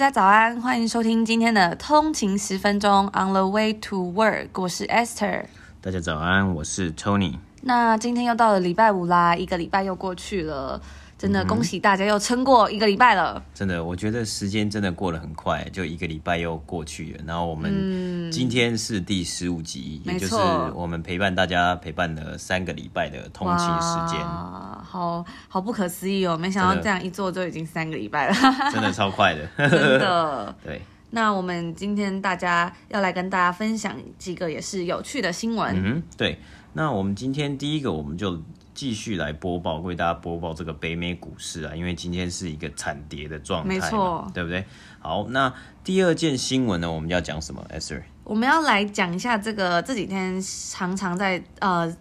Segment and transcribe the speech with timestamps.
[0.00, 5.44] 家早安，欢迎收听今天的通勤十分钟 On the way to work，我是 Esther。
[5.82, 7.34] 大家早安，我是 Tony。
[7.60, 10.80] 那今天又到了礼拜五啦，一个礼拜又过去了。
[11.20, 13.34] 真的恭喜大家又撑过一个礼拜了。
[13.36, 17.20] 嗯，真的，我觉得时间真的过得很快，就一个礼拜又过去了。
[17.26, 20.34] 然后我们今天是第十五集，嗯，也就是
[20.74, 24.18] 我们陪伴大家陪伴了三个礼拜的通勤时间。
[24.24, 26.38] 好好不可思议哦！
[26.38, 28.34] 没想到这样一做就已经三个礼拜了，
[28.72, 30.56] 真的超快的， 真的。
[30.64, 30.80] 对，
[31.10, 35.74] 那我们今天大家要来跟大家分享几个也是有趣的新闻。
[35.76, 36.38] 嗯，对。
[36.72, 38.40] 那我们今天第一个，我们就。
[38.80, 44.64] 继续来播报，为大家播报这个北美股市啊，因为今天是一个惨跌的状态，没错，对不对？
[45.00, 45.52] 好，那
[45.84, 51.94] 第二件新闻呢，我们要讲什么？Esther，我们要来讲一下这个这几天常常在呃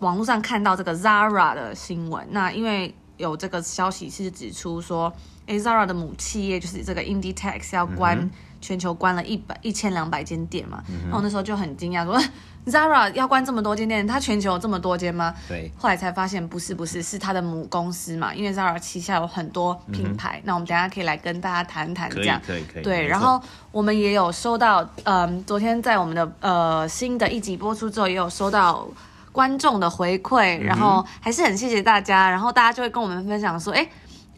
[0.00, 2.28] 网络上看到这个 Zara 的新闻。
[2.30, 5.10] 那因为有这个消息是指出说，
[5.46, 12.22] 哎，Zara 的母企业就是这个 Inditex 要关、嗯、全球关了一百一千两百间店嘛，嗯、然后那时候就很惊讶说。
[12.66, 15.34] Zara 要关这么多间店，它全球有这么多间吗？
[15.48, 18.32] 对，后来才发现不是，不是，是它的母公司嘛。
[18.32, 22.40] 因为 Zara 旗下有很多品牌，嗯、那我们等一下可以来跟大家谈谈这样。
[22.46, 22.82] 可以，可以，可以。
[22.82, 28.86] 对，然后我们也有收到，嗯，昨天在我们的呃新的一集播出之后，也有收到
[29.32, 33.88] 观众的回馈，然后还是很谢谢大家，然后大家就会跟我们分享说，哎。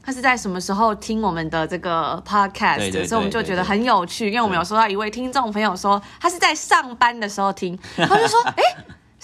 [0.04, 2.76] 他是在什么时候听我们的这个 podcast？
[2.76, 8.62] 对对对对对，所以我们就觉得很有趣，因为我们有收到一位听众朋友说，他是在上班的时候听，他就说， 哎。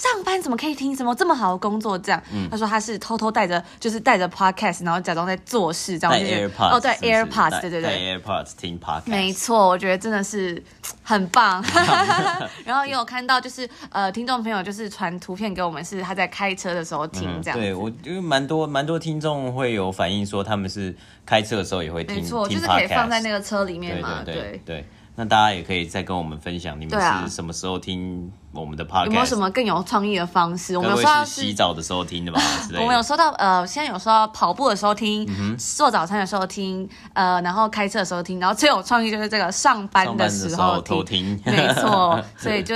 [0.01, 1.98] 上班怎么可以听什么这么好的工作？
[1.98, 6.19] 这样，嗯、他说他是偷偷带着，就是带着 podcast，然后假装在做事，这样。
[6.19, 9.03] 带 AirPods 哦，对，AirPods，对对对，AirPods 听 podcast。
[9.05, 10.62] 没错，我觉得真的是
[11.03, 11.62] 很棒。
[12.65, 17.61] 然后也有看到，就是呃，听众朋友就是传图片给我们，是他在开车的时候听这样、嗯。
[17.61, 22.17] 对，我因为蛮多蛮多听众会有反映说，他们是开车的时候也会听。
[22.17, 24.23] 没错，就是可以放在那个车里面嘛。
[24.25, 24.51] 对对对。
[24.51, 24.86] 对对
[25.20, 26.98] 那大家也可以再跟我们分享，你们
[27.29, 29.05] 是什么时候听我们的 podcast？
[29.05, 30.75] 有没有什么更有创意的方式？
[30.79, 32.41] 我们有说到洗澡的时候听的吧？
[32.81, 42.75] 我们有说到呃，现在有说到跑步的时候听，嗯、做早餐的时候听，呃，然后开车的时候听，然后最有创意就是这个上班的时候听，听没错， 所以就。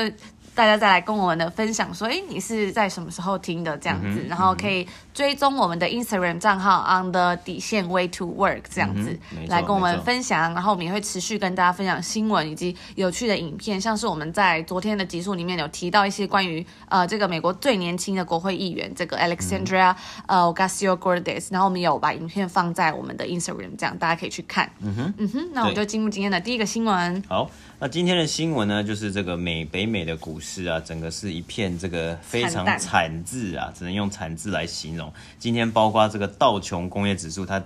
[0.56, 4.20] 大家再来跟我们的分享说，哎，你是在什么时候听的这样子？
[4.22, 10.52] 嗯、然后可以追踪我们的 Instagram 账号 on the 底线 way to work 这样子，嗯、来跟我们分享。
[10.52, 19.94] 然后我们也会持续跟大家分享新闻以及有趣的影片，像是我们在昨天的集数里面有提到一些关于呃这个美国最年轻的国会议员这个 Alexandria、
[20.26, 24.68] 嗯、呃 Ocasio-Cortez，然后我们有把影片放在我们的 Instagram，这样大家可以去看。
[24.80, 27.22] 嗯哼，嗯哼，那我们就进入今天的第一个新闻。
[27.28, 27.48] 好。
[27.80, 35.03] 那今天的新闻呢，就是这个美北美的股市啊，整个是一片这个非常惨字啊，只能用惨字来形容。
[35.38, 37.62] 今天包括这个道琼工业指数，它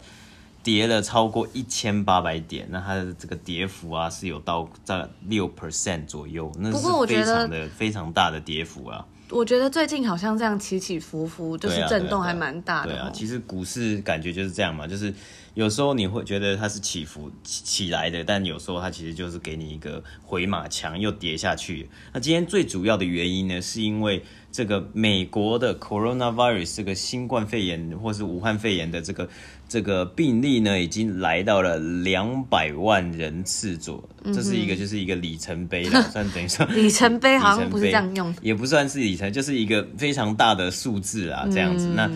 [0.62, 9.06] 跌了超过一千八百点，那它的这个跌幅啊是有到在六 percent 左右，那是非常的非常大的跌幅啊。
[9.30, 12.92] 我觉得最近好像这样起起伏伏，就是震动还蛮大的。
[12.92, 15.12] 对啊，其实股市感觉就是这样嘛，就是。
[15.54, 21.88] 有时候你会觉得它是起伏起起来的，但有时候它其实就是给你一个回马枪，又跌下去。
[22.12, 24.22] 那今天最主要的原因呢，是因为
[24.52, 29.28] 这个美国的 coronavirus 这个新冠肺炎或是武汉肺炎的这个
[29.68, 34.02] 这个病例呢，已经来到了两百万人次左，
[34.34, 41.86] 这是一个就是一个里程碑了， 算等于说里程碑好像不是这样用，也不算是里程，就是一个非常大的数字啊，这样子。
[41.94, 42.10] 那。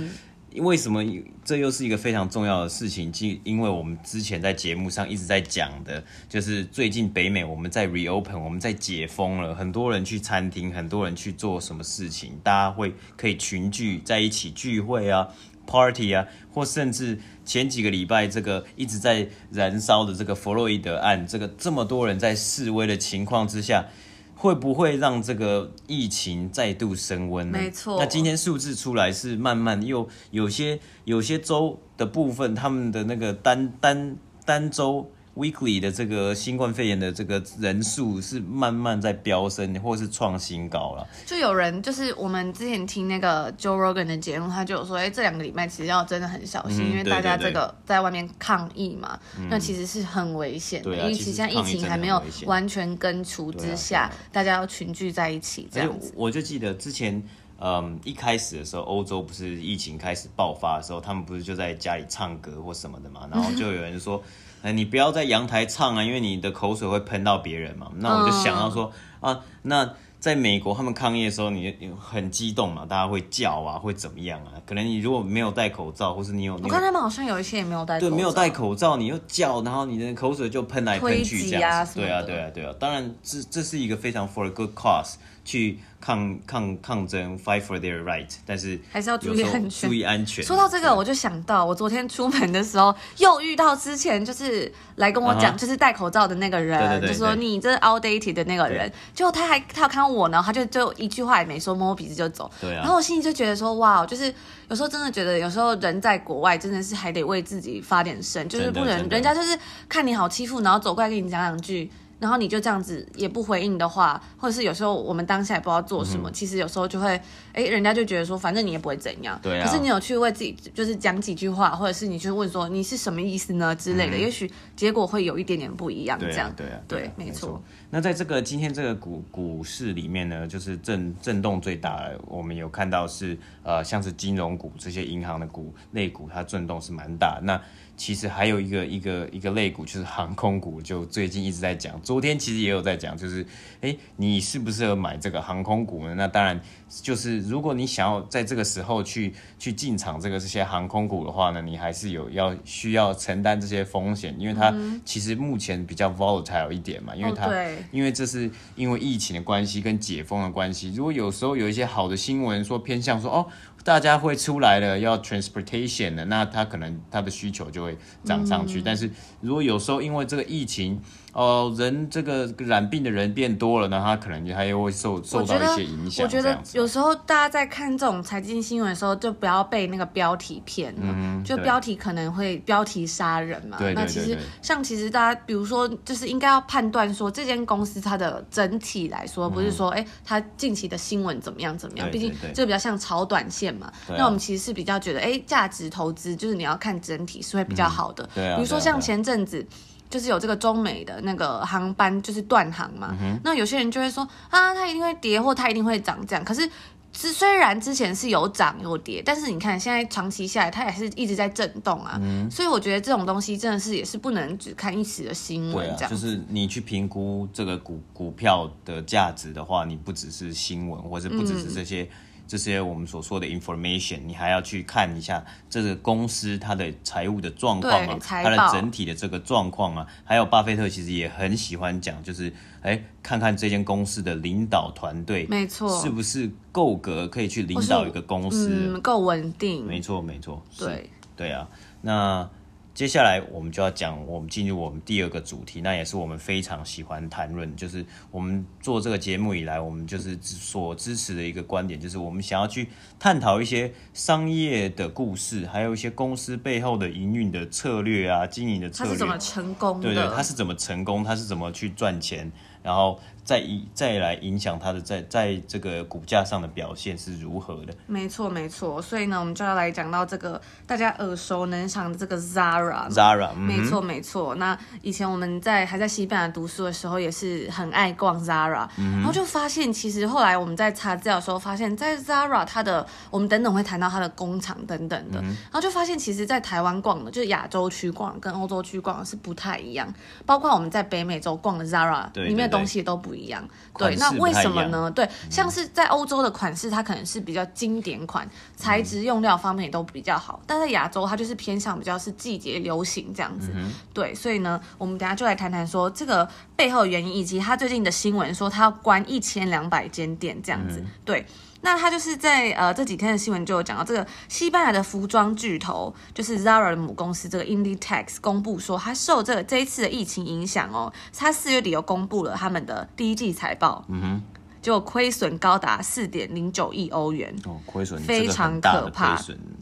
[0.57, 1.03] 为什么
[1.47, 3.11] 这又是一个非常重要的事情？
[3.11, 15.27] 即因为我们之前在节目上一直在讲的，就是最近北美我们在 reopen，我们在解封了，很多人去餐厅，很多人去做什么事情，大家会可以群聚在一起聚会啊
[15.67, 23.87] ，party 啊，或甚至前几个礼拜这个一直在燃烧的这个弗洛伊德案，这个这么多人在示威的情况之下。
[24.35, 27.59] 会不会让这个疫情再度升温呢？
[27.61, 27.97] 没错。
[28.01, 35.13] 那今天数字出来是慢慢又有些有些州的部分，他们的那个单单单州。
[35.35, 41.09] Weekly 的这个新冠肺炎的这个人数是慢慢在飙升，或是创新高了。
[41.25, 50.91] 就有人就是我们之前听那个 Joe Rogan 的节目，他就有说，哎，这两个礼拜其实要真的很小心，嗯、因为大家这个在外面抗议嘛，嗯、那其实是很危险的。
[50.91, 56.13] 嗯、因为其实现在疫情还没有完全根除之下，大家要群聚在一起这样子。
[56.15, 57.23] 我就记得之前，
[57.59, 64.23] 嗯，一开始的时候，欧洲不是疫情开始爆发的时候，他们不是就在家里唱歌或什么的嘛，然后就有人说。
[64.63, 67.91] 哎，你不要在阳台唱啊，因为你的口水会喷到别人嘛。
[67.97, 74.53] 那我就想到说，嗯、啊，那在美国他们抗议的时候，你很激动嘛，大家会叫啊，会怎么样啊？
[74.65, 82.73] 可能你如果没有戴口罩，或是你有，我看他们好像有一些也没有戴，对，没有戴口罩，你又叫，然后你的口水就喷来喷去这样子，对啊，对啊，对啊。
[82.79, 85.15] 当然，这这是一个非常 for a good cause
[85.45, 85.79] 去。
[86.05, 89.89] 抗抗抗争，fight for their right，但是还是要注意安全。
[89.89, 90.45] 注意安全。
[90.45, 102.51] 说到这个，我就想到我昨天出门的时候，又遇到之前就是来跟我讲，就是戴口罩的那个人，就说你这是 outdated 的那个人，就他还他有看到我呢，他就就一句话也没说，摸摸鼻子就走。
[102.61, 102.79] 对啊。
[102.79, 104.25] 然后我心里就觉得说，哇，就是
[104.69, 109.57] 有时候真的觉得，有时候人在国外真的是还得为自己发点声，就是不能人家就是
[109.89, 111.89] 看你好欺负，然后走过来跟你讲两句。
[112.23, 117.21] 然后你就这样子也不回应的话，或者是有时候我们当下也不知道做什么，嗯、其实有时候就会，
[117.53, 119.37] 哎，人家就觉得说，反正你也不会怎样。
[119.43, 119.67] 对啊。
[119.67, 126.17] 可是你有去为自己就是讲几句话，或者是你去问说你是什么意思呢之类的，嗯、也许结果会有一点点不一样。
[126.21, 126.53] 这样。
[126.57, 127.61] 对啊，对没错。
[127.91, 137.41] 那在这个今天这个股股市里面呢，就是震震动最大的，我们有看到是呃，像是金融股这些银行的股类股，它震动是蛮大。
[137.43, 137.61] 那
[137.97, 142.01] 其实还有一个一个一个类股，就是航空股，就最近一直在讲。
[142.03, 143.47] 昨天其实也有在讲，就是
[143.81, 146.15] 哎，你适不适合买这个航空股呢？
[146.15, 146.61] 那当然，
[147.03, 154.75] 就是如果你想要在这个时候去去进场这个这些航空股的话呢，你还是有要需要承担这些风险，因为它
[155.05, 160.93] 其实目前比较 volatile 一点嘛，因为它、哦、因为这是因为疫情的关系跟解封的关系。
[160.95, 163.47] 如果有时候有一些好的新闻说偏向说哦。
[163.85, 168.81] 大家会出来了，要 transportation 的，那他可能他的需求就会涨上去。
[168.81, 171.01] 嗯、但是如果有时候因为这个疫情，
[171.33, 176.25] 哦，人这个染病的人变多了，那他可能他又会受受到一些影响。
[176.25, 181.01] 我觉得有时候大家在看这种财经新闻的时候，就不要被那个标题骗了。
[181.03, 183.79] 嗯，就标题可能会标题杀人嘛。
[183.79, 192.09] 对，对，对，那其实像其实大家比如说，就是应该要判断说这间公司它的整体来说，不是说哎它近期的新闻怎么样怎么样。
[192.11, 193.72] 毕竟这个比较像炒短线。
[193.75, 198.29] 嘛，那我们其实是比较觉得，哎，价值投资就是你要看整体是会比较好的。
[198.35, 198.57] 对啊。
[198.57, 199.67] 比如说像前阵子，
[200.11, 206.45] 就是有这个中美的那个航班就是断航嘛，那有些人就会说啊，它一定会跌或它一定会涨这样。
[206.45, 206.69] 可是，
[207.15, 212.19] 之虽然之前是有涨有跌，但是你看现在长期下来，它也是一直在震动啊。
[212.23, 216.11] 嗯所以我觉得这种东西真的是也是不能只看一时的新闻这样。
[216.11, 222.07] 就是你去评估这个股股票的价值的话，你不只是新闻，或者不只是这些。
[222.53, 232.53] 这些我们所说的 information，你还要去看一下这个公司它的财务的状况啊，它的整体的这个状况啊，还有巴菲特其实也很喜欢讲，就是
[232.83, 241.09] 哎，看看这间公司的领导团队，没错，是不是够格可以去领导一个公司，嗯，够稳定，没错没错，对。
[241.35, 241.67] 对啊，
[242.03, 242.47] 那。
[242.95, 260.03] 接下来我们就要讲，我们进入我们第二个主题，那也是我们非常喜欢谈论，就是我们做这个节目以来，我们就是所支持的一个观点，就是我们想要去探讨一些商业的故事，还有一些公司背后的营运的策略啊，经营的策略，它是怎么成功的？
[260.03, 261.25] 对对，它是怎么成功？
[261.25, 262.53] 它是怎么去赚钱？
[262.83, 263.19] 然后。
[263.45, 267.93] 再一再来影响它的在在这个股价上的表现是如何的？
[268.07, 273.11] 没错没错，所以呢，我们就要来讲到这个大家耳熟能详的这个 Zara。
[273.11, 274.55] Zara，嗯，没错没错。
[274.55, 290.07] 那以前我们在还在西班牙读书的时候，也是很爱逛 Zara，嗯，然后就发现其实后来我们在查资料的时候，发现，在 Zara 它的我们等等会谈到它的工厂等等的，嗯，然后就发现其实，在台湾逛的，就是亚洲区逛跟欧洲区逛是不太一样，
[290.47, 293.32] 包括我们在北美洲逛的 Zara 里面的东西都不。
[293.33, 295.11] 不一样，对，那为什么呢？
[295.11, 298.47] 对，像是在欧洲的款式，它可能是比较经典款，
[298.77, 300.61] 材质用料方面也都比较好。
[300.67, 303.73] 但在亚洲，它就是偏向比较是季节流行这样子。
[304.13, 306.47] 对，所以呢，我们等下就来谈谈说这个
[306.77, 311.03] 背后原因，以及他最近的新闻说他要关一千两百间店这样子。
[311.25, 311.47] 对。
[311.83, 324.43] 那他就是在呃这几天的新闻就有讲到，这个西班牙的服装巨头就是 Zara 的母公司这个 Inditex 公布说，他受这个这一次的疫情影响哦，他四月底又公布了他们的第一季财报，嗯哼，
[324.81, 329.39] 就亏损高达四点零九亿欧元，哦，亏损非常可怕，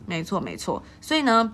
[0.07, 1.52] 没错没错，所以呢。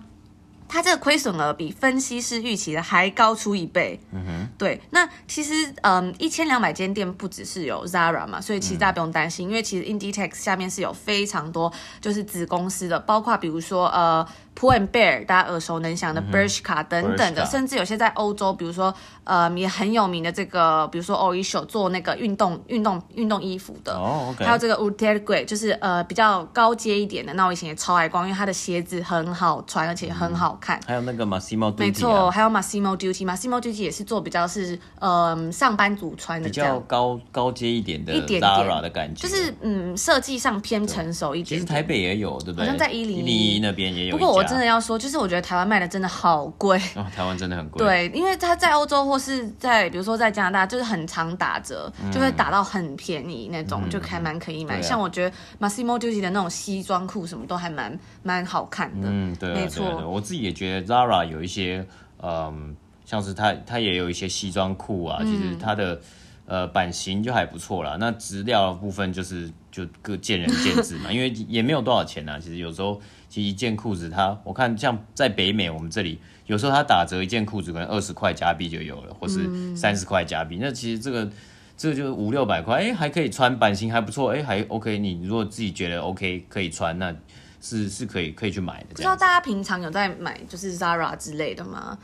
[0.67, 3.99] 它这个亏损额比分析师预期的还高出一倍。
[4.11, 4.81] 嗯哼，对。
[4.89, 11.71] 那其实，嗯，一千两百间店不只是有 Zara 嘛，所以其实大家不用担心，因为其实 Inditex 下面是有非常多
[12.01, 14.27] 就是子公司的，包括比如说呃。
[14.59, 24.35] And Bear，大家耳熟能详的 Bershka 等等的，甚至有些在欧洲，比如说呃也很有名的这个，比如说 Oysho 做那个运动运动运动衣服的，oh.
[24.37, 27.33] 还有这个 Ultragge 就是呃比较高阶一点的。
[27.35, 30.79] 那我以前也超爱逛，因为它的鞋子很好穿，而且很好看。
[30.85, 41.59] 还有那个 Massimo Dutti，没错，还有 Massimo Dutti，Massimo Dutti 也是做比较是嗯上班族穿的，比较高高阶一点的一点 Zara 的感觉，就是嗯设计上偏成熟一点。
[41.59, 42.65] 其实台北也有，对不对？
[42.65, 44.17] 好像在一零一那边也有。
[44.17, 47.85] 不过我真的要说，就是我觉得台湾卖的真的好贵哦，台湾真的很贵。
[47.85, 54.77] 对，因为它在欧洲或是在比如说在加拿大，就是很常打折，嗯、就会打到很便宜那种，嗯、就还蛮可以买。
[54.77, 59.07] 啊、像我觉得 Massimo Dutti 的那种西装裤什么都还蛮蛮好看的。
[59.11, 60.07] 嗯，对、啊，没错。
[60.07, 61.85] 我自己也觉得 Zara 有一些，
[62.21, 62.75] 嗯，
[63.05, 65.99] 像是它它也有一些西装裤啊，嗯、其实它的
[66.47, 67.95] 呃版型就还不错啦。
[67.99, 72.39] 那质料的部分就是就各见仁见智嘛， 因为也没有多少钱啊。
[72.39, 72.99] 其实有时候
[73.29, 76.19] 其实一件裤子它，我看像在北美我们这里。
[76.47, 80.55] 有时候它打折一件裤子可能二十块加币就有了，或是三十块加币。
[80.55, 81.29] 嗯、那其实这个
[81.75, 84.97] 这个就是五六百块，哎、欸，还可以穿，版型还不错，哎、欸，还 OK。
[84.97, 87.13] 你如果自己觉得 OK 可以穿，那
[87.59, 88.87] 是是可以可以去买的。
[88.91, 91.97] 不知道大家平常有在买就是 Zara 之类的吗？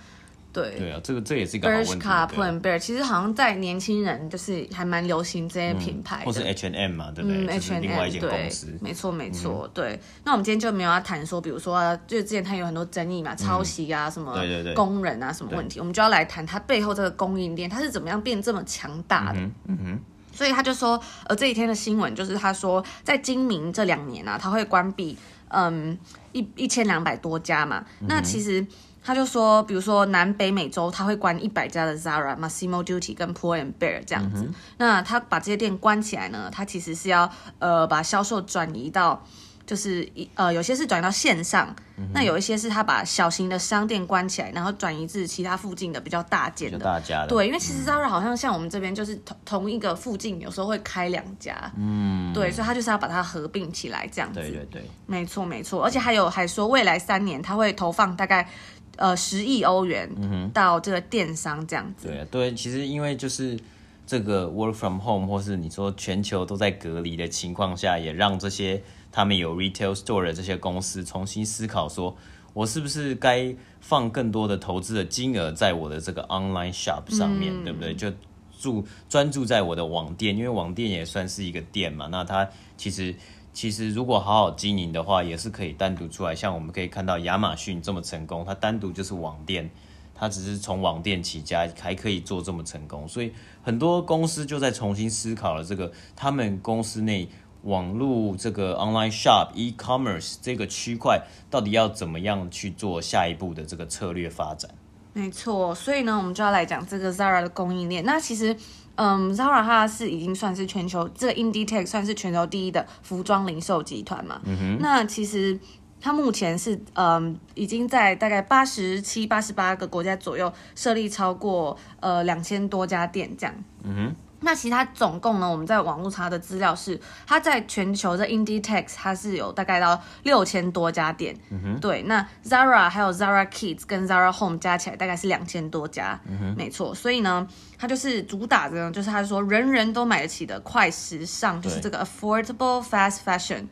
[0.54, 2.08] 对对啊，这个这也是一个好问题。
[2.08, 7.46] Bershka、Pull&Bear，其实好像在年轻人就是还蛮流行这些品牌、嗯，或是 H&M 嘛，对不对？
[7.46, 9.64] 嗯，H&M 另外一间公司，没错没错。
[9.68, 19.40] 嗯、对，那我们今天就没有要谈说，比如说，就之前它有很多争议嘛，抄袭啊，什么对对对，工人啊什么问题，我们就要来谈它背后这个供应链，它是怎么样变这么强大的？
[19.40, 19.54] 嗯哼。
[19.70, 20.00] 嗯哼
[20.36, 25.18] 所以他就说，呃，这几天的新闻就是他说，在今明这两年啊，他会关闭，
[25.48, 25.98] 嗯，
[26.32, 27.84] 一一千两百多家嘛。
[28.02, 28.64] 嗯、那其实。
[29.04, 34.44] 他就说，比如说南北美洲，他会关一百家的 Zara、Massimo Dutti 跟 Pull&Bear 这样子。
[34.44, 37.30] 嗯、那他把这些店关起来呢，他其实是要
[37.60, 39.22] 呃把销售转移到，
[39.66, 46.80] 就是一呃有些是转移到线上，嗯、那有一些是他把小型的商店关起来，然后转移至其他附近的比较大间的。
[46.80, 47.28] 大家的。
[47.28, 51.72] 对，因为其实 Zara 好像像我们这边就是同同一个附近有时候会开两家。
[51.78, 52.32] 嗯。
[52.34, 54.40] 对，所以他就是要把它合并起来这样子。
[54.40, 54.90] 对对对。
[55.06, 58.48] 没错没错，而且还有还说未来三年他会投放大概。
[58.98, 60.08] 呃，十亿欧元
[60.54, 62.08] 到这个电商这样子。
[62.08, 63.60] 嗯、对对，其实因为就是
[64.06, 68.82] 这个 work from home，或是你说全球都在隔离的情况下，也让这些
[69.12, 72.16] 他们有 retail store 的这些公司重新思考，说
[72.54, 77.96] 我是不是该放更多的投资的金额在我的这个 online shop 上面，嗯、对不对？
[77.96, 78.12] 就
[78.60, 82.08] 注专注在我的网店，因为网店也算是一个店嘛。
[82.12, 82.48] 那它
[82.78, 83.16] 其实。
[83.54, 86.34] 其实，如果好好经营的话，也是可以单独出来。
[86.34, 89.70] 像我们可以看到亚马逊这么成功，它单独就是网店，
[90.16, 93.08] 它只是从网店起家，还可以做这么成功。
[93.08, 93.32] 所以
[93.62, 97.30] 很多公司就在重新思考了这个，他们公司内
[97.62, 104.72] 网络这个 online shop e-commerce 这个区块到底要怎么样去做下一步的这个策略发展。
[105.14, 108.04] 没错，所以呢，我们就要来讲这个 Zara 的供应链。
[108.04, 108.58] 那其实。
[108.96, 114.40] 嗯，Zara 它是已经算是全球这个 Inditex 算是全球第一的服装零售集团嘛。
[114.46, 114.78] 嗯哼。
[114.80, 115.60] 那其实
[116.00, 123.56] 它目前是嗯已经在大概八十七、八十八个国家左右设立超过呃两千多家店这样。
[123.84, 124.16] 嗯哼。
[124.46, 125.50] 那其他总共呢？
[125.50, 131.34] 我们在网络查的资料是，它在全球的 Inditex 它是有大概到六千多家店。
[131.50, 131.80] 嗯哼。
[131.80, 136.20] 对，那 Zara 还有 Zara Kids 跟 Zara Home 加起来大概是两千多家。
[136.28, 136.56] 嗯哼。
[136.56, 137.48] 没错，所以呢。
[137.78, 143.66] 它就是主打的，就是他说人人都买得起的快时尚，就是这个 affordable fast fashion。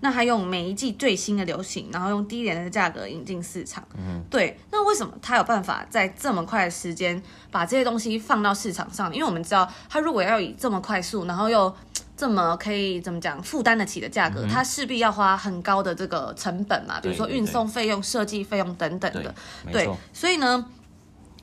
[0.00, 3.82] 那还用每一季最新的流行，然后用低廉的价格引进市场。
[3.96, 4.24] 嗯哼。
[4.30, 7.20] 对，那为什么他有办法在这么快的时间
[7.50, 9.12] 把这些东西放到市场上？
[9.12, 11.74] 因为我们知道，他如果要以这么快速，然后又
[12.16, 19.34] 这么可以怎么讲负担得起的价格，它势、嗯、必要花很高的这个成本嘛，比如说运送费用、设计费用等等的。
[19.64, 20.66] 对，对，所以呢，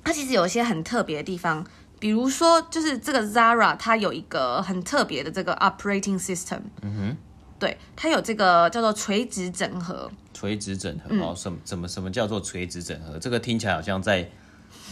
[0.03, 1.65] 它其实有一些很特别的地方。
[2.03, 6.59] 比如说，就是这个 Zara，它有一个很特别的这个 operating system。
[6.81, 7.17] 嗯哼，
[7.57, 10.11] 对，它有这个叫做垂直整合。
[10.33, 13.17] 垂直整合，哦，什么什么什么叫做垂直整合？
[13.17, 14.29] 这个听起来好像在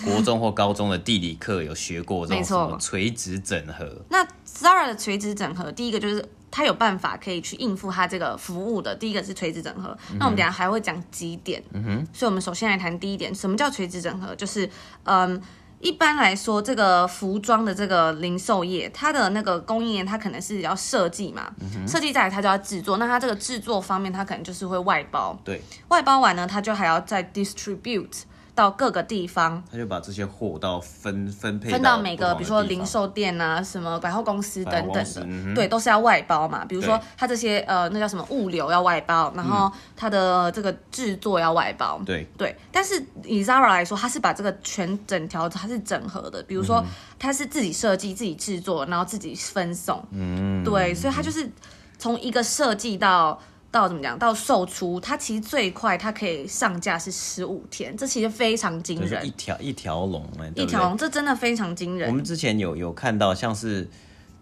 [0.05, 3.93] 国中或高中的地理课有学过这种什么垂直整合。
[4.09, 8.95] 那 Zara 的垂直整合，第一个就是它有办法可以去应付它这个服务的。
[8.95, 11.61] 第一个是垂直整合，嗯、那我们等下还会讲几点。
[11.73, 14.33] 嗯哼，所以我们首先来谈第一点，什么叫垂直整合？
[14.33, 14.69] 就是
[15.03, 15.41] 嗯。
[15.81, 21.51] 一般来说，这个服装的这个零售业，它的那个供应链，它可能是要设计嘛，
[21.87, 22.97] 设计再来它就要制作。
[22.97, 25.37] 那它这个制作方面，它可能就是会外包。
[25.43, 28.23] 对，外包完呢，它就还要再 distribute。
[28.53, 34.93] 到各个地方，他就把这些货到分分配分到每个，比如说零售店啊，什么百货公司等等。
[34.93, 36.65] 的，嗯、对，都是要外包嘛。
[36.65, 42.27] 比如说他这些呃，那叫什么物流要外包，然后他的这个制作要外包，对。
[42.37, 42.55] 对。
[42.71, 46.83] 但是以 Zara 来说，他是把这个全整条它是整合的，比如说
[47.17, 51.49] 他是自己设计、自己制作，然后自己分送，嗯，对，所以他就是
[51.97, 53.39] 从一个设计到。
[53.71, 59.25] 到怎么讲到售出，它其实最快它可以上架是十五天，这其实非常惊人。
[59.25, 62.09] 一条一条龙哎，一条龙，这真的非常惊人。
[62.09, 63.89] 我们之前有有看到，像是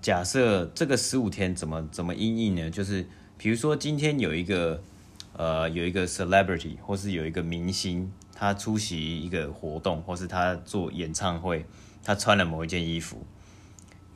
[0.02, 2.72] 假设这个十五天怎么怎么因应呢？
[2.72, 3.08] 就是
[3.38, 4.82] 比如说今天有一个
[5.34, 11.64] 呃有一个 celebrity 或是有一个明星，他出席一个活动，或是他做演唱会，
[12.04, 13.24] 他穿了某一件衣服。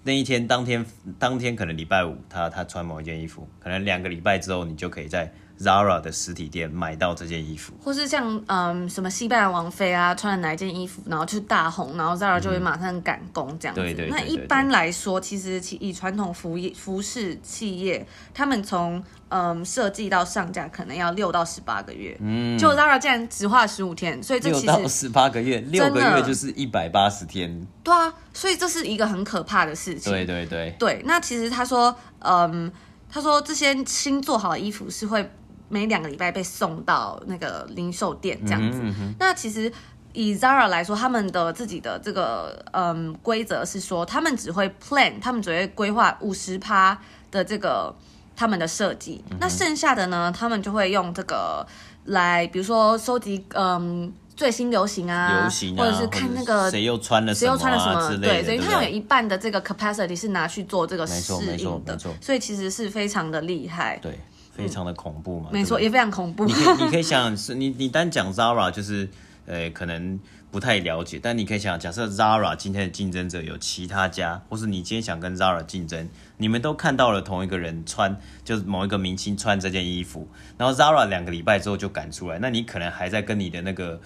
[0.03, 0.85] 那一天当天
[1.17, 5.31] 当天可能礼拜五他，他穿某一件衣服，可能两个礼拜之后，你就可以在
[5.63, 7.73] Zara 的实体店买到这件衣服。
[7.81, 13.81] 或是像嗯什么西班牙王妃啊，穿了哪一件衣服，然后就大红，然后 Zara 就会马上赶工这样子。
[13.81, 14.11] 对对，对，对，对，对。
[14.11, 31.01] 那一般来说，其实其以传统服业服饰企业，他们从嗯，设计到上架可能要六到十八个月，嗯，就 Zara 竟然只花了十五天，所以这其实六到十八个月，六个月就是一百八十天，对啊，所以这是一个很可怕的事情，对对对对。
[31.05, 32.71] 那其实他说，嗯，
[33.09, 35.27] 他说这些新做好的衣服是会
[35.73, 38.79] 每两个礼拜被送到那个零售店这样子。
[38.81, 39.71] 嗯嗯，那其实
[40.13, 46.99] 以 Zara 来说，他们的自己的这个嗯规则是说，他们只会 plan，他们只会规划五十趴
[47.31, 47.93] 的这个。
[48.35, 50.33] 他们的设计，那剩下的呢？
[50.35, 51.63] 他们就会用这个
[52.05, 64.19] 来，比如说收集嗯最新流行啊，流行啊，或者是看那个谁又穿了谁又穿了什么之类的，对，所以他有一半的这个 capacity 是拿去做这个适应的，所以其实是非常的厉害，对，
[64.55, 66.45] 非常的恐怖嘛，没错，也非常恐怖。
[66.45, 69.09] 你可以你可以想是你你单讲 Zara 就是
[69.45, 70.19] 呃可能。
[70.53, 76.07] 不太了解，但你可以想，假设 Zara 今天的竞争者有其他家，或是你今天想跟 Zara 竞争，
[76.37, 83.99] 你们都看到了同一个人穿，就是某一个明星穿这件衣服，然后 Zara 两个礼拜之后就赶出来，那你可能还在跟你的那个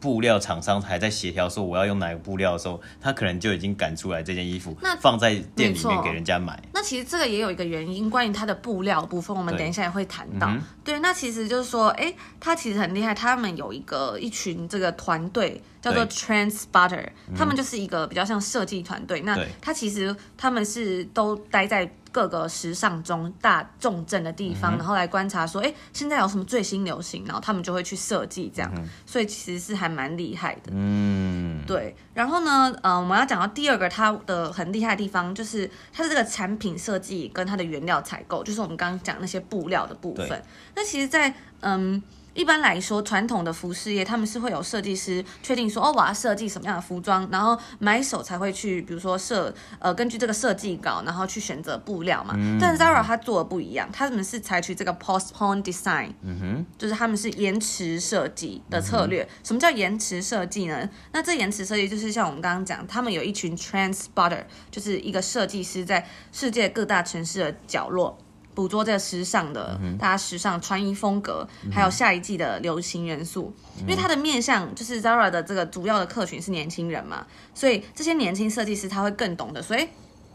[0.00, 6.60] 布料厂商还在协调说我要用哪个布料的时候，他可能就已经赶出来这件衣服，那放在店里面给人家买。
[6.72, 10.46] 那其实这个也有一个原因，关于它的布料部分，我们等一下也会谈到。
[10.48, 15.62] 对，嗯、对，那其实就是说，哎，他其实很厉害，他们有一个一群这个团队。
[15.80, 17.06] 叫做 Trendspotter，
[17.36, 19.20] 他们就是一个比较像设计团队。
[19.20, 28.72] 那他其实他们是都待在各个时尚中大重镇的地方，然后来观察说，哎，现在有什么最新流行，然后他们就会去设计这样。
[29.06, 30.72] 所以其实是还蛮厉害的。
[30.72, 31.94] 嗯，对。
[32.14, 40.42] 然后呢，呃，我们要讲到第二个它的很厉害的地方，就是它的这个产品设计跟它的原料采购，就是我们刚刚讲那些布料的部分。
[40.74, 42.02] 那其实，在嗯。
[42.38, 52.34] 一般来说，传统的服饰业他们是会有设计师确定说，哦，我要设计什么样的服装，然后买手才会去，比如说设，呃，根据这个设计稿，然后去选择布料嘛。
[52.38, 59.24] 嗯、但 Zara 他做的不一样，他们是采取这个 postpone design，嗯哼，就是他们是延迟设计的策略。
[59.24, 60.88] 嗯、什么叫延迟设计呢？
[61.10, 68.16] 那这延迟设计就是像我们刚刚讲，他们有一群 trend spotter，就是一个设计师在世界各大城市的角落。
[68.58, 79.86] 捕捉这个时尚的，大家时尚穿衣风格，嗯、还有下一季的流行元素，嗯、因为它的面向就是 Zara 的这个主要的客群是年轻人嘛，所以这些年轻设计师他会更懂得，所以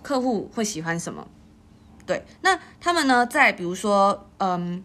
[0.01, 1.27] 客户会喜欢什么？
[2.05, 4.81] 对，那他们呢，在比如说，嗯，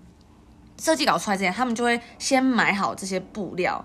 [0.77, 3.85] 设计稿出来之前，他们就会先买好这些布料，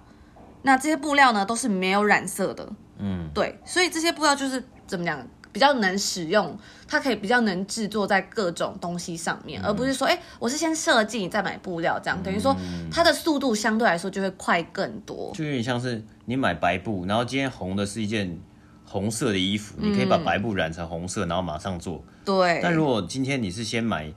[0.63, 5.23] 那这些布料呢都是没有染色的，嗯，对，所以这些布料就是怎么讲？
[5.53, 12.53] 比较能使用，它可以比较能制作在各种东西上面，嗯、而不是说，哎、欸，我是先设计再买布料这样，等于说
[12.91, 15.31] 它的速度相对来说就会快更多。
[15.35, 18.37] 就有点像是你买白布，然后今天红的是一件
[18.83, 22.03] 红色的衣服，你可以把白布染成红色，然后马上做。
[22.25, 22.59] 对。
[22.61, 24.11] 但如果今天你是先买，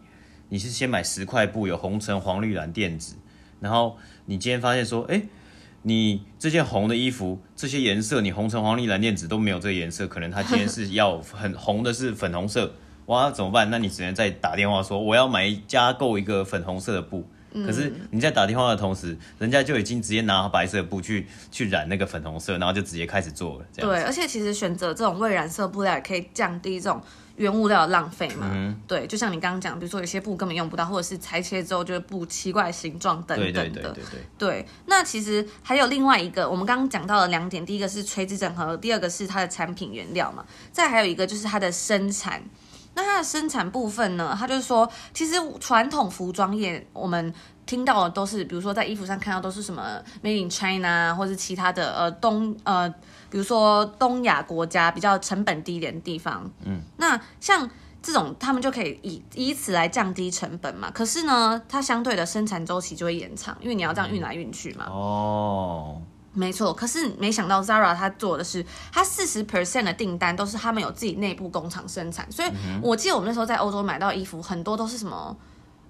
[0.49, 3.15] 你是先买十块布，有红橙黄绿蓝靛紫，
[3.61, 5.29] 然后你今天发现说，哎、欸。
[5.89, 12.73] 你这件红的衣服，这些颜色，你红橙黄绿蓝靛紫都没有这个颜色，可能他今天是要很红的是粉红色，
[13.07, 13.71] 哇，怎么办？
[13.71, 17.25] 那你只能再打电话说我要买加购一个粉红色的布。
[17.57, 23.67] 嗯、可是你在打电话的同时，人家就已经直接拿白色布去去染那个粉红色，然后就直接开始做了。
[23.73, 23.91] 这样。
[23.91, 27.03] 对，而且其实选择这种未染色布料也可以降低这种。
[27.37, 33.53] 原物料的浪费嘛，嗯、对，就像你刚刚讲，比如说有些布根本用不到，或者是裁切之后就是布奇怪形状等等的。
[33.53, 34.21] 对对对对对。
[34.39, 40.43] 对，那其实还有另外一个，我们刚刚讲到了两点，第一个是垂直整合，第二个是它的产品原料嘛，
[40.73, 42.43] 再还有一个就是它的生产。
[42.97, 47.33] 那它的生产部分呢，它就是说，其实传统服装业我们
[47.65, 52.93] 听到的都是，比如说在衣服上看到都是什么 Made in China，或者是其他的呃东呃。
[53.29, 57.69] 比如说东亚国家比较成本低一点的地方，嗯，那像
[58.01, 60.89] 这种他们就可以以以此来降低成本嘛。
[60.93, 64.87] 可是呢，它相对的生产周期就会延长，因为你要这样运来运去嘛。
[64.89, 66.01] 哦，
[66.37, 66.73] 没错。
[66.73, 72.49] 可是没想到 Zara 它做的是，它四十 percent 的订单都是他们有自己内部工厂生产，所以
[72.81, 75.37] 我记得我们那时候在欧洲买到衣服，很多都是什么。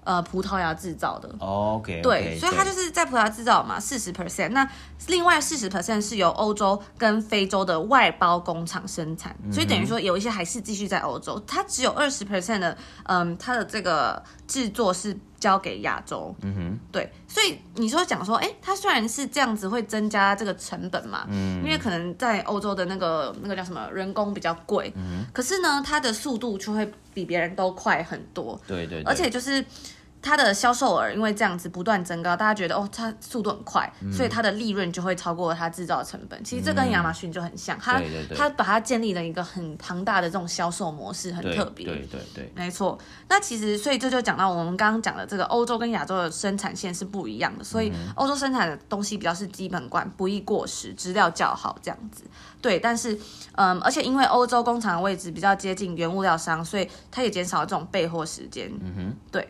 [0.07, 1.27] 呃葡萄牙制造的。
[1.37, 4.51] Oh, OK，对，所以它就是在葡萄牙制造嘛，四十 percent。
[4.51, 4.65] 那
[5.07, 11.37] 另外四十 percent 是由欧洲跟非洲的外包工厂生产，所以等于说有一些还是继续在欧洲。
[11.45, 15.19] 它只有二十 percent 的，嗯，它的这个制作是。
[15.39, 29.63] 交给亚洲，嗯哼，对，所以你说讲说，哎，它虽然是这样子会增加这个成本嘛，嗯，因为可能在欧洲的那个那个叫什么人工比较贵，嗯，可是呢，它的速度就会比别人都快很多，对对，而且就是。
[30.27, 36.43] 它的销售额因为这样子不断增高，大家觉得哦，它速度很快，嗯、所以它的利润就会超过它制造的成本。
[36.43, 38.01] 其实这跟亚马逊就很像，它
[38.35, 41.85] 它把它建立了一个很庞大的这种销售模式，很特别。
[41.85, 42.99] 对对对，对，没错。
[43.29, 52.23] 那其实所以这就讲到我们刚刚讲的这个欧洲跟亚洲的生产线是不一样的，所以欧洲生产的东西比较是基本款，不易过时，质料较好这样子。
[52.61, 53.17] 对，但是
[53.53, 58.69] 嗯，而且因为欧洲工厂的位置比较接近原物料商，所以它也减少了这种备货时间。
[58.81, 59.47] 嗯哼，对。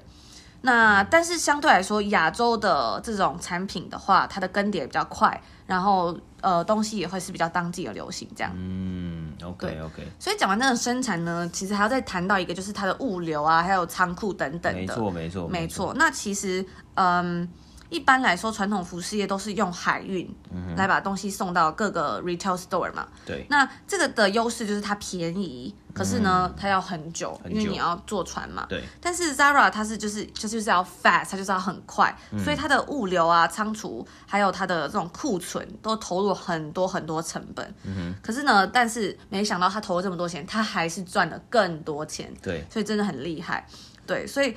[0.61, 8.51] 那但是相对来说，亚洲的这种产品的话，它的更迭比较快，然后呃东西也会是比较当季的流行这样。
[8.55, 10.07] 嗯，OK OK。
[10.19, 14.79] 所以讲完那个生产呢，其实还要再谈到一个，就是它的物流啊，还有仓库等等的。
[14.81, 15.93] 没错没错没错。
[15.95, 16.65] 那其实
[16.95, 17.47] 嗯。
[17.89, 20.29] 一般来说，传统服饰业都是用海运
[20.75, 23.07] 来把东西送到各个 retail store 嘛。
[23.25, 23.45] 对。
[23.49, 28.65] 那这个的优势就是它便宜，可是呢，它要很久，因为你要坐船嘛。
[28.67, 28.83] 对。
[28.99, 37.65] 但是 Zara 它是就是就是就是要 fast，它就是要很快，所以它的物流啊、仓储还有它的这种库存都投入很多很多成本。
[37.83, 38.15] 嗯哼。
[38.21, 42.33] 可是呢，但是没想到它投了这么多钱，它还是赚了更多钱。
[42.41, 42.65] 对。
[42.69, 43.65] 所以真的很厉害。
[44.05, 44.55] 对，所以。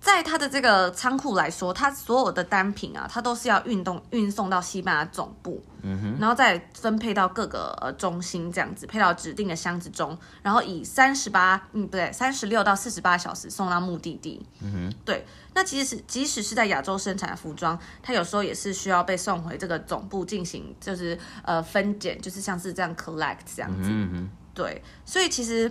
[0.00, 15.26] 在它的这个仓库来说，它所有的单品啊，它都是要运动运送到西班牙总部，嗯哼，然后再分配到各个呃中心这样子，配到指定的箱子中，然后以三十八，嗯，不对，三十六到四十八小时送到目的地，嗯哼，对。
[15.52, 24.82] 那其实是即使是在亚洲生产的服装，它有时候也是需要被送回这个总部进行，就是呃分拣，就是像是这样 collect 这样子，嗯哼，对。
[25.04, 25.70] 所以其实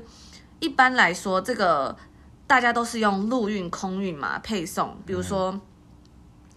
[0.59, 1.97] 一般来说，这个。
[2.49, 5.61] 大家都是用陆运、空运嘛配送，比如说，嗯、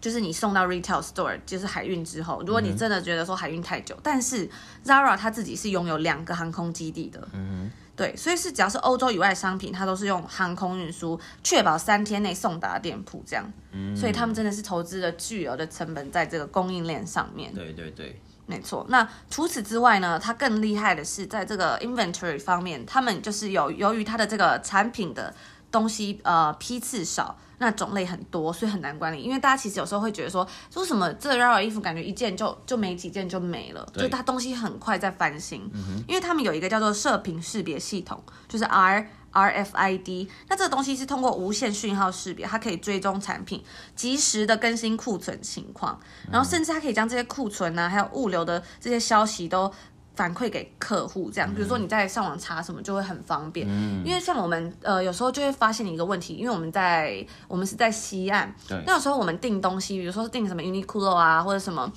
[0.01, 4.49] 就是你送到 retail store，就是海运之后，如果你真的觉得说海运太久，嗯、但是
[4.83, 18.87] Zara 它自己是拥有两个航空基地的，嗯哼，对，所以是只要是欧洲以外的商品，它都是用航空运输，确保三天内送达店铺这样，嗯，所以他们真的是投资了巨额的成本在这个供应链上面，对对对，没错。
[18.89, 25.35] 那除此之外呢，它更厉害的是在这个 inventory 方面，他们就是有由于它的这个产品的。
[25.73, 29.23] 东西呃批次少，那种类很多，所以很难管理。
[29.23, 35.69] 因为大家其实有时候会觉得说，为什么这 Rara 衣服感觉一件就就没几件就没了，就它东西很快在翻新。
[35.73, 40.29] 嗯、因为他们有一个叫做射频识别系统，就是 R RFID。
[40.49, 43.65] 那这个东西是通过无线讯号识别，它可以追踪产品，
[43.97, 45.99] 及时的更新库存情况，
[46.31, 49.73] 然后甚至它可以将这些库存啊，还有物流的这些消息都。
[50.15, 61.91] 反馈给客户，这样，比如说你在上网查什么就会很方便，嗯、因为像我们呃有时候就会发现一个问题，因为我们在我们是在西岸，对，那有时候我们订东西，比如说订什么 Uniqlo 啊或者什么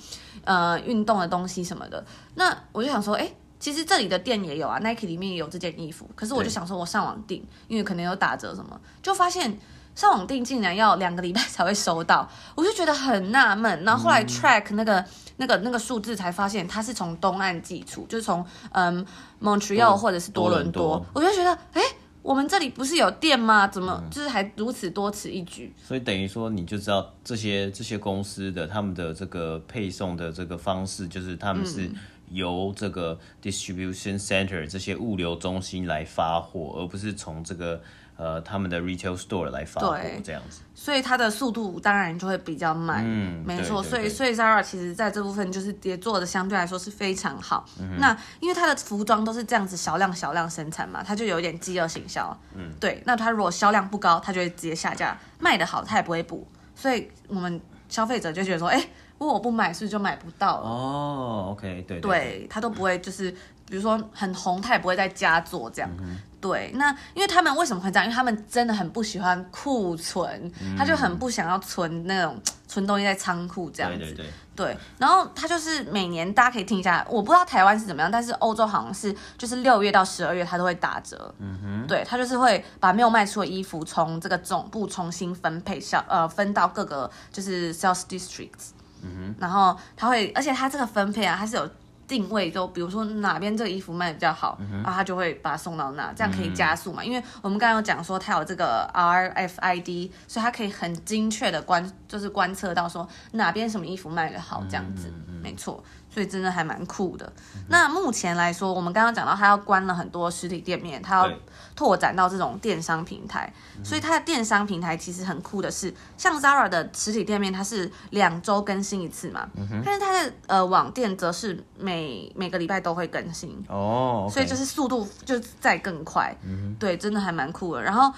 [0.44, 9.58] 呃运动的东西什么的，那我就想说，哎，其实这里的店也有啊，Nike 里面也有这件衣服，可是我就想说我上网订，因为可能有打折什么，就发现。
[9.94, 13.82] 上网订竟然要两个礼拜才会收到，我就觉得很纳闷。
[13.82, 19.04] 然后后来 track 那个、嗯、那个那个数字，才发现它是从东岸寄出，就是从嗯
[19.42, 20.82] Montreal 或者是多伦多。
[20.82, 21.82] 多伦多我就觉得，哎，
[22.22, 23.66] 我们这里不是有店吗？
[23.68, 25.72] 怎么就是还如此多此一举？
[25.82, 31.90] 所以等于说，你就知道这些这些公司的他们的这个配送的这个方式，就是他们是
[32.30, 37.80] 由这个 distribution center 这些物流中心来发货，而不是从这个。
[38.16, 43.02] 呃，他们的 retail store 来发货这样子，所以它的速度当然就会比较慢。
[43.04, 47.66] 嗯，没错，所以所以 Zara 其实在这部分就是也做的相对来说是非常好。
[47.78, 52.34] 嗯、那因为它的服装都是这样子小量小量生产嘛，它就有一点饥饿行销。
[52.54, 53.02] 嗯，对。
[53.04, 56.46] 那它如果销量不高，它就会直接下架；卖得好，它也不会补。
[56.74, 58.78] 所以我们消费者就觉得说，哎，
[59.18, 60.66] 如果我不买，是不是就买不到了？
[60.66, 63.34] 哦，OK，对对，对，对，它都不会就是。
[63.68, 65.90] 比如说很红，他也不会在家做这样。
[65.98, 68.04] 嗯、对，那因为他们为什么会这样？
[68.04, 73.98] 因为他们真的很不喜欢库存，嗯、他就很不想要存那种 存东西在仓库这样子。
[73.98, 74.26] 对对对。
[74.56, 81.34] 对，然后他就是每年大家可以听一下，我不知道台湾是怎么样，但是欧洲好像是就是六月到十二月他都会打折。
[81.38, 81.86] 嗯哼。
[81.86, 88.70] 对，他就是会把没有卖出的衣服从这个总部重新分配销呃分到各个就是 sales districts。
[89.02, 89.34] 嗯哼。
[89.38, 91.68] 然后他会，而且他这个分配啊，他是有。
[92.08, 97.04] 定位都，比如说哪边这个衣服卖的比较好，然后他就会把它送到那，这样可以加速嘛？
[97.04, 105.82] 因为我们刚刚有讲说它有这个 RFID，所以它可以很精确的观，就是观测到说哪边什么衣服卖的好，这样子，没错。
[106.16, 107.30] 所以真的还蛮酷的。
[107.54, 111.30] 嗯、那目前来说，我们刚刚讲到，他要关了很多实体店面，他要
[111.74, 113.52] 拓展到这种电商平台。
[113.84, 119.46] 所以它的电商平台其实很酷的是，像 Zara 的实体店面，它是两周更新一次嘛。
[119.56, 124.26] 嗯、哼但是它的呃网店则是每每个礼拜都会更新哦。
[124.26, 126.34] Okay、所以就是速度就再更快。
[126.44, 127.82] 嗯、哼对，真的还蛮酷的。
[127.82, 128.10] 然后。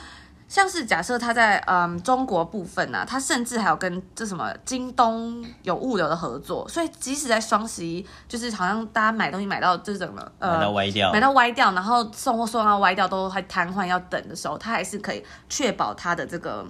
[0.49, 16.67] 像是假设他在嗯中国部分呢、啊，他甚至还有跟这什么京东有物流的合作，所以即使在双十一，就是好像大家买东西买到这种了呃买到歪掉，买到歪掉，然后送货送到歪掉都还瘫痪要等的时候，他还是可以确保他的这个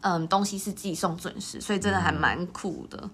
[0.00, 3.10] 嗯东西是寄送准时，所以真的还蛮酷的，嗯、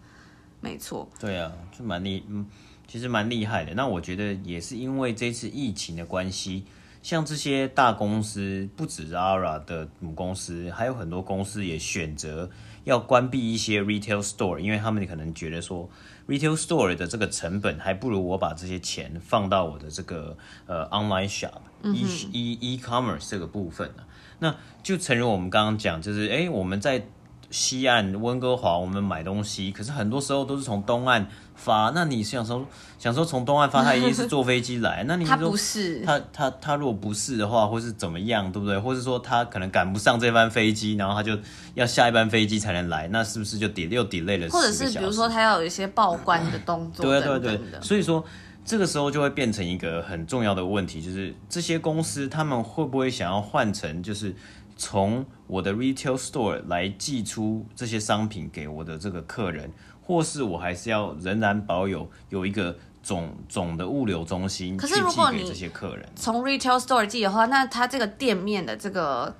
[0.62, 1.06] 没错。
[1.20, 2.46] 对啊，就蛮厉嗯，
[2.88, 3.74] 其实蛮厉害的。
[3.74, 6.64] 那我觉得也是因为这次疫情的关系。
[7.06, 12.50] 像这些大公司，不止 Zara 的母公司，还有很多公司也选择
[12.82, 15.88] 要关闭一些 retail store，因为他们可能觉得说
[16.26, 24.02] ，retail store 的这个成本还不如我把这些钱放到我的这个呃 online shop，嗯、哼 e e e commerce 这个部分呢。
[24.40, 27.06] 那就诚如我们刚刚讲，就是哎，我们在。
[27.50, 31.92] 西岸温哥华，我们买东西，可是很多时候都是从东岸发。
[31.94, 32.66] 那你想说，
[32.98, 35.04] 想说从东岸发，他一定是坐飞机来？
[35.06, 38.78] 那你说他不是他他他如果不是的话，或是怎么样，对不对？
[38.78, 41.38] 或是说他可能赶不上这班飞机，然后他就
[41.74, 44.48] 要下一班飞机才能来，那是不是就 delay 又 delay 了？
[44.50, 47.06] 或者是比如说他要有一些报关的动作。
[47.06, 48.24] 对对对，所以说
[48.64, 54.34] 这个时候就会变成一个很重要的问题，就是这些公司他们会不会想要换成就是。
[54.76, 59.70] 从我的 retail store 来寄出这些商品给我的这个客人，
[60.02, 64.94] 或是我还是要仍然保有有一个总总的物流中心去寄
[65.32, 66.06] 给这些客人。
[66.14, 69.34] 从 retail store 寄的话，那它这个店面的这个。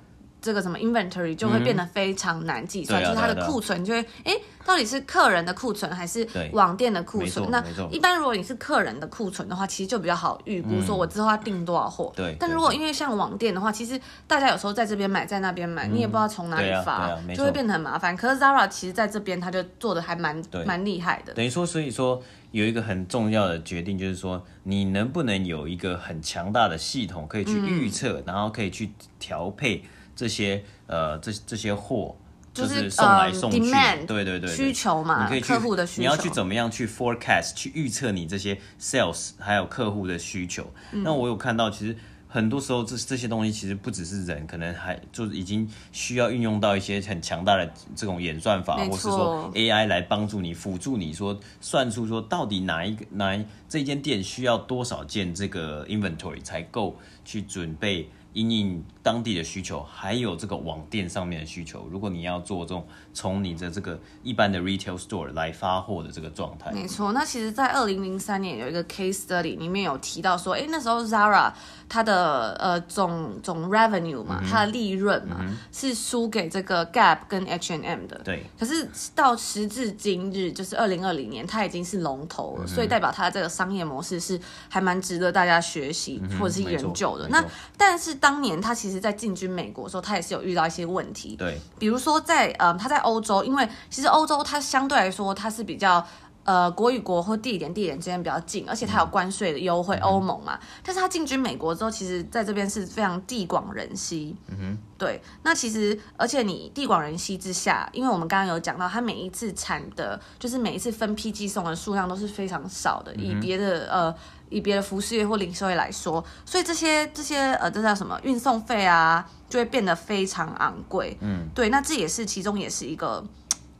[0.47, 4.33] 这个什么 inventory 就会变得非常难计算，嗯、就是它的库存就会，哎，
[4.65, 7.51] 到底是客人的库存还是网店的库存？
[7.51, 12.13] 那一般如果你是客人的库存的话，其实就比较好预估，说我之后要订多少货。
[12.15, 12.33] 对。
[12.39, 18.15] 但如果因为像网店的话，其实大家有时候在这边买，在那边买，嗯、你也不知道从哪里发，啊啊、就会变得很麻烦。
[18.15, 21.33] 可是 Zara 其实在这边他就做的还蛮对蛮厉害的。
[21.33, 29.83] 等于说，所以说有一个很重要的决定，就是说你能不能有一个很强大的系统可以去预测，嗯、然后可以去调配。
[30.17, 32.17] 这些呃，这这些货
[32.51, 33.59] 就是送来送去，
[34.07, 40.73] 对对对，需求嘛，你可以去客户的需求，你要去怎么样去 forecast 去预测你这些 sales 还有客户的需求。
[40.91, 41.95] 嗯、那我有看到，其实
[42.27, 58.09] 很多时候这这些东西其实不只是人，可能还就是已经需要运用到一些很强大的这种演算法，或是说 AI 来帮助你辅助你说算出说到底哪一个哪一这间店需要多少件这个 inventory 才够去准备。
[58.37, 61.87] 因应当地的需求，还有这个网店上面的需求。
[61.89, 67.13] 如果你要做这种从你的这个一般的 retail store 来发货的这个状态，没错。
[67.13, 71.51] 那其实，在二零零三年有一个 case study 里面有提到说，哎，那时候 Zara
[71.89, 78.21] 它的呃总总 revenue 嘛，它的利润嘛，嗯、是输给这个 Gap 跟 H and M 的。
[78.23, 78.45] 对。
[78.57, 87.27] 可是到时至今日，就是二零二零年，它已经是龙头了，嗯、所以代表它的这个商业模式是还蛮值得大家学习或者是研究的。
[87.27, 87.43] 那
[87.75, 91.35] 但是当当年它其实，在进军美国的时候，它也是有遇到一些问题。
[91.35, 96.05] 对，比如说在呃，它在欧洲，因为其实欧洲它相对来说它是比较
[96.47, 100.57] 呃国与国或地点地点之间比较近，而且它有关税的优惠，嗯、欧盟嘛。
[100.81, 104.35] 但是它进军美国之后，其实在这边是非常地广人稀。
[104.47, 105.21] 嗯哼，对。
[105.43, 114.15] 那其实而且你地广人稀之下，因为我们刚刚有讲到，它每一次产的，就是每一次分批寄送的数量都是非常少的，以别的呃。
[114.49, 121.17] 以别的服饰业或零售业来说，所以这些这些呃，这叫什么运送费啊，就会变得非常昂贵。
[121.19, 123.21] 嗯，对，那这也是其中也是一个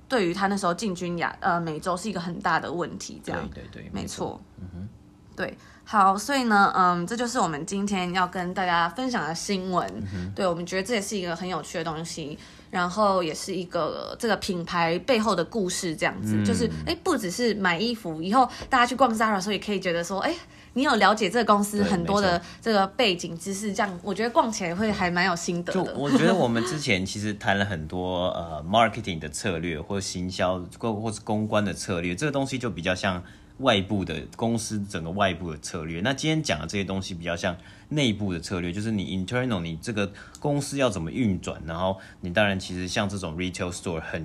[0.08, 3.22] 对于他那时候进军亚呃美洲是一个很大的问题。
[3.24, 4.41] 这样对对对，没错。
[4.60, 4.89] 嗯哼，
[5.36, 9.88] 对，好，所以呢，嗯，这就是我们今天要跟大家分享的新闻。
[10.13, 12.38] 嗯，对，我们觉得这也是一个很有趣的东西。
[12.70, 20.36] 然后也是一个这个品牌背后的故事，这样子，嗯、就是哎，不只是买衣服，以后大家去逛 Zara 的时候，也可以觉得说，哎，
[20.78, 25.84] 你有了解这个公司很多的这个背景知识，这样我觉得逛起来会还蛮有心得的。
[25.84, 33.24] 就我觉得我们之前其实谈了很多呃 marketing 的策略，或行销或或是公关的策略，这个东西就比较像。
[33.62, 37.58] 外部的公司整个外部的策略，那今天讲的这些东西比较像
[37.90, 44.24] 内部的策略，就是你 internal 你这个公司要怎么运转，然后你当然其实像这种 retail store 很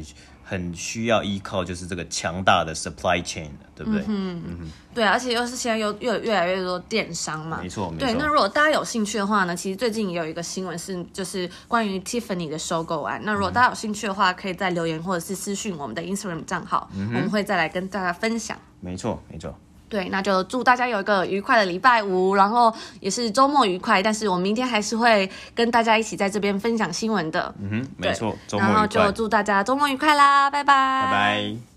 [0.52, 4.02] 很需要依靠就是这个强大的 supply chain，对不对？
[4.06, 8.06] 嗯嗯，对，而且又是现在又又有越来越多电商嘛，没错没错。
[8.06, 13.18] 对，那如果大家有兴趣的话呢，其实最近也有一个新闻是就是关于 Tiffany 的收购案。
[13.24, 18.54] 那如果大家有兴趣的话，可以在留言或者是私讯我们的 Instagram 账号，嗯，我们会再来跟大家分享。
[18.80, 19.58] 没错没错。
[19.92, 24.02] 对，那就祝大家有一个愉快的礼拜五，然后也是周末愉快。
[24.02, 27.54] 但是我们明天还是会跟大家一起在这边分享新闻的。
[27.60, 28.72] 嗯哼，没错，周末愉快。
[28.72, 31.02] 然后就祝大家周末愉快啦，拜拜。
[31.04, 31.71] 拜拜。